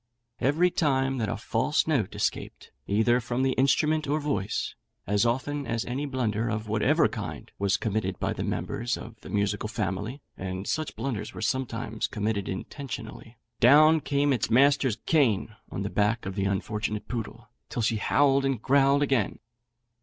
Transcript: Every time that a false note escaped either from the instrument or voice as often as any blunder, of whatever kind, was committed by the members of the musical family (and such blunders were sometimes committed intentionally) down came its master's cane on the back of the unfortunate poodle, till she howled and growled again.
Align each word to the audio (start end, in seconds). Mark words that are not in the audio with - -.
Every 0.39 0.71
time 0.71 1.19
that 1.19 1.29
a 1.29 1.37
false 1.37 1.85
note 1.85 2.15
escaped 2.15 2.71
either 2.87 3.19
from 3.19 3.43
the 3.43 3.51
instrument 3.51 4.07
or 4.07 4.19
voice 4.19 4.73
as 5.05 5.27
often 5.27 5.67
as 5.67 5.85
any 5.85 6.07
blunder, 6.07 6.49
of 6.49 6.67
whatever 6.67 7.07
kind, 7.07 7.51
was 7.59 7.77
committed 7.77 8.17
by 8.19 8.33
the 8.33 8.43
members 8.43 8.97
of 8.97 9.21
the 9.21 9.29
musical 9.29 9.69
family 9.69 10.19
(and 10.35 10.67
such 10.67 10.95
blunders 10.95 11.35
were 11.35 11.41
sometimes 11.43 12.07
committed 12.07 12.49
intentionally) 12.49 13.37
down 13.59 13.99
came 14.01 14.33
its 14.33 14.49
master's 14.49 14.95
cane 15.05 15.55
on 15.69 15.83
the 15.83 15.89
back 15.91 16.25
of 16.25 16.33
the 16.33 16.45
unfortunate 16.45 17.07
poodle, 17.07 17.49
till 17.69 17.83
she 17.83 17.97
howled 17.97 18.43
and 18.43 18.63
growled 18.63 19.03
again. 19.03 19.37